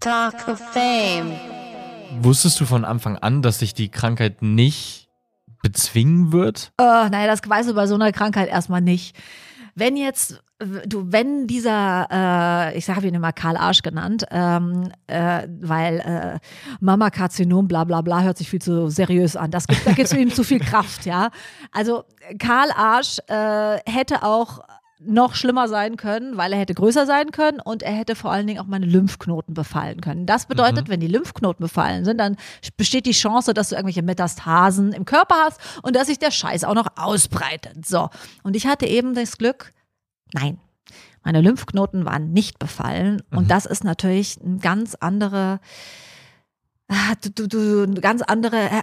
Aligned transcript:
Talk 0.00 0.48
of 0.48 0.58
Fame. 0.58 1.32
Wusstest 2.22 2.58
du 2.58 2.64
von 2.64 2.86
Anfang 2.86 3.18
an, 3.18 3.42
dass 3.42 3.58
sich 3.58 3.74
die 3.74 3.90
Krankheit 3.90 4.40
nicht 4.40 5.10
bezwingen 5.62 6.32
wird? 6.32 6.72
Äh, 6.78 6.82
naja, 7.10 7.26
das 7.26 7.40
weißt 7.46 7.68
du 7.68 7.74
bei 7.74 7.86
so 7.86 7.96
einer 7.96 8.10
Krankheit 8.10 8.48
erstmal 8.48 8.80
nicht. 8.80 9.14
Wenn 9.74 9.98
jetzt, 9.98 10.42
du, 10.86 11.12
wenn 11.12 11.46
dieser, 11.46 12.08
äh, 12.10 12.78
ich 12.78 12.88
habe 12.88 13.08
ihn 13.08 13.14
immer 13.14 13.32
Karl 13.32 13.58
Arsch 13.58 13.82
genannt, 13.82 14.24
ähm, 14.30 14.90
äh, 15.06 15.46
weil 15.60 16.00
äh, 16.00 16.38
Mama-Karzinom, 16.80 17.68
bla 17.68 17.84
bla 17.84 18.00
bla, 18.00 18.22
hört 18.22 18.38
sich 18.38 18.48
viel 18.48 18.62
zu 18.62 18.88
seriös 18.88 19.36
an. 19.36 19.50
Das 19.50 19.66
gibt, 19.66 19.86
da 19.86 19.92
gibt 19.92 20.10
es 20.10 20.14
ihm 20.14 20.32
zu 20.32 20.44
viel 20.44 20.60
Kraft, 20.60 21.04
ja. 21.04 21.28
Also 21.72 22.04
Karl 22.38 22.70
Arsch 22.74 23.18
äh, 23.28 23.78
hätte 23.84 24.22
auch 24.22 24.60
noch 25.02 25.34
schlimmer 25.34 25.66
sein 25.66 25.96
können, 25.96 26.36
weil 26.36 26.52
er 26.52 26.58
hätte 26.58 26.74
größer 26.74 27.06
sein 27.06 27.30
können 27.30 27.58
und 27.58 27.82
er 27.82 27.92
hätte 27.92 28.14
vor 28.14 28.30
allen 28.32 28.46
Dingen 28.46 28.60
auch 28.60 28.66
meine 28.66 28.84
Lymphknoten 28.86 29.54
befallen 29.54 30.00
können. 30.02 30.26
Das 30.26 30.44
bedeutet, 30.46 30.88
Mhm. 30.88 30.92
wenn 30.92 31.00
die 31.00 31.06
Lymphknoten 31.06 31.62
befallen 31.62 32.04
sind, 32.04 32.18
dann 32.18 32.36
besteht 32.76 33.06
die 33.06 33.12
Chance, 33.12 33.54
dass 33.54 33.70
du 33.70 33.76
irgendwelche 33.76 34.02
Metastasen 34.02 34.92
im 34.92 35.06
Körper 35.06 35.36
hast 35.46 35.58
und 35.82 35.96
dass 35.96 36.08
sich 36.08 36.18
der 36.18 36.30
Scheiß 36.30 36.64
auch 36.64 36.74
noch 36.74 36.86
ausbreitet. 36.96 37.86
So. 37.86 38.10
Und 38.42 38.56
ich 38.56 38.66
hatte 38.66 38.86
eben 38.86 39.14
das 39.14 39.38
Glück, 39.38 39.72
nein. 40.34 40.58
Meine 41.22 41.40
Lymphknoten 41.42 42.04
waren 42.04 42.32
nicht 42.32 42.58
befallen 42.58 43.22
Mhm. 43.30 43.38
und 43.38 43.50
das 43.50 43.64
ist 43.66 43.84
natürlich 43.84 44.38
eine 44.44 44.58
ganz 44.58 44.94
andere, 44.96 45.60
ah, 46.88 47.14
du, 47.22 47.30
du, 47.30 47.48
du, 47.48 47.82
eine 47.84 48.00
ganz 48.00 48.22
andere 48.22 48.56
äh, 48.56 48.82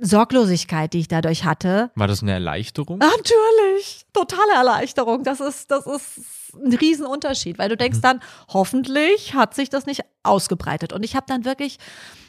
Sorglosigkeit, 0.00 0.92
die 0.92 1.00
ich 1.00 1.08
dadurch 1.08 1.44
hatte. 1.44 1.90
War 1.94 2.08
das 2.08 2.22
eine 2.22 2.32
Erleichterung? 2.32 2.98
Natürlich, 2.98 4.06
totale 4.12 4.52
Erleichterung. 4.54 5.22
Das 5.22 5.40
ist, 5.40 5.70
das 5.70 5.86
ist 5.86 6.54
ein 6.54 6.72
Riesenunterschied, 6.72 7.58
weil 7.58 7.68
du 7.68 7.76
denkst 7.76 8.00
dann, 8.00 8.20
hoffentlich 8.48 9.34
hat 9.34 9.54
sich 9.54 9.70
das 9.70 9.86
nicht 9.86 10.02
ausgebreitet. 10.22 10.92
Und 10.92 11.04
ich 11.04 11.14
habe 11.14 11.26
dann 11.28 11.44
wirklich, 11.44 11.78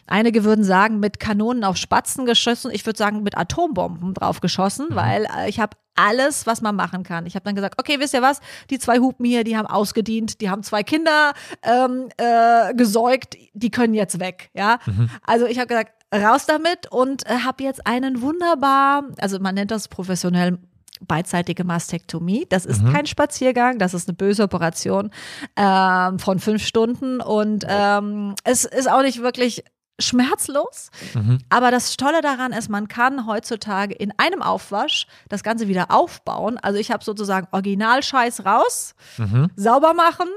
einige 0.08 0.44
würden 0.44 0.64
sagen, 0.64 1.00
mit 1.00 1.20
Kanonen 1.20 1.64
auf 1.64 1.78
Spatzen 1.78 2.26
geschossen. 2.26 2.72
Ich 2.72 2.86
würde 2.86 2.98
sagen, 2.98 3.24
mit 3.24 3.38
Atombomben 3.38 4.14
drauf 4.14 4.42
geschossen, 4.42 4.88
weil 4.92 5.26
äh, 5.36 5.50
ich 5.50 5.60
habe 5.60 5.76
alles, 5.96 6.46
was 6.46 6.62
man 6.62 6.76
machen 6.76 7.04
kann. 7.04 7.26
Ich 7.26 7.36
habe 7.36 7.46
dann 7.46 7.56
gesagt, 7.56 7.80
okay, 7.80 8.00
wisst 8.00 8.14
ihr 8.14 8.22
was? 8.22 8.42
Die 8.70 8.80
zwei 8.80 9.00
Hupen 9.00 9.26
hier, 9.26 9.44
die 9.44 9.58
haben 9.58 9.66
ausgedient, 9.66 10.42
die 10.42 10.50
haben 10.50 10.62
zwei 10.62 10.84
Kinder 10.84 11.34
ähm, 11.64 12.10
äh, 12.18 12.74
gesäugt, 12.74 13.38
die 13.54 13.72
können 13.72 13.94
jetzt 13.94 14.20
weg. 14.20 14.50
Ja, 14.54 14.80
also 15.26 15.46
ich 15.46 15.58
habe 15.58 15.68
gesagt, 15.68 15.94
raus 16.22 16.46
damit 16.46 16.92
und 16.92 17.26
äh, 17.28 17.40
habe 17.46 17.64
jetzt 17.64 17.86
einen 17.88 18.22
wunderbar, 18.22 19.04
also 19.18 19.40
man 19.40 19.56
nennt 19.56 19.72
das 19.72 19.88
professionell 19.88 20.58
beidseitige 21.02 21.64
Mastektomie. 21.66 22.46
Das 22.50 22.66
ist 22.66 22.82
kein 22.90 23.06
Spaziergang, 23.06 23.80
das 23.80 23.94
ist 23.94 24.08
eine 24.08 24.16
böse 24.16 24.44
Operation 24.44 25.12
ähm, 25.58 26.20
von 26.20 26.40
fünf 26.40 26.66
Stunden 26.66 27.20
und 27.22 27.66
ähm, 27.68 28.34
es 28.44 28.64
ist 28.66 28.90
auch 28.90 29.02
nicht 29.02 29.22
wirklich 29.22 29.64
schmerzlos. 30.00 30.90
Mhm. 31.14 31.40
Aber 31.50 31.72
das 31.72 31.96
Tolle 31.98 32.22
daran 32.22 32.52
ist, 32.52 32.70
man 32.70 32.88
kann 32.88 33.28
heutzutage 33.28 33.94
in 33.94 34.14
einem 34.18 34.42
Aufwasch 34.42 35.08
das 35.30 35.44
Ganze 35.44 35.68
wieder 35.68 35.92
aufbauen. 35.92 36.58
Also 36.58 36.80
ich 36.80 36.92
habe 36.92 37.04
sozusagen 37.04 37.48
Originalscheiß 37.52 38.46
raus, 38.46 38.96
Mhm. 39.18 39.50
sauber 39.56 39.94
machen, 39.94 40.28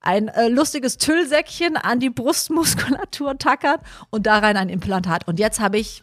ein 0.00 0.28
äh, 0.28 0.48
lustiges 0.48 0.98
Tüllsäckchen 0.98 1.76
an 1.76 2.00
die 2.00 2.10
Brustmuskulatur 2.10 3.38
tackern 3.38 3.78
und 4.10 4.26
da 4.26 4.38
rein 4.38 4.56
ein 4.56 4.68
Implantat. 4.68 5.28
Und 5.28 5.38
jetzt 5.38 5.60
habe 5.60 5.78
ich 5.78 6.02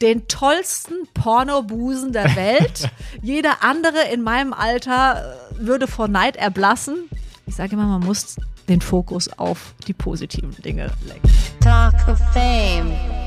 den 0.00 0.28
tollsten 0.28 0.94
Pornobusen 1.12 2.12
der 2.12 2.34
Welt. 2.36 2.90
Jeder 3.22 3.62
andere 3.62 4.08
in 4.12 4.22
meinem 4.22 4.52
Alter 4.52 5.36
äh, 5.60 5.66
würde 5.66 5.86
vor 5.86 6.08
Neid 6.08 6.36
erblassen. 6.36 7.08
Ich 7.46 7.56
sage 7.56 7.72
immer, 7.72 7.86
man 7.86 8.00
muss 8.00 8.36
den 8.68 8.80
Fokus 8.80 9.28
auf 9.38 9.74
die 9.88 9.92
positiven 9.92 10.54
Dinge 10.62 10.90
lenken. 11.06 11.30
Talk 11.60 11.94
of 12.08 12.18
Fame. 12.32 13.19